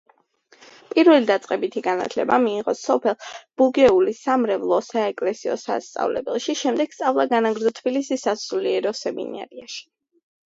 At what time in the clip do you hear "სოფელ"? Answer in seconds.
2.79-3.17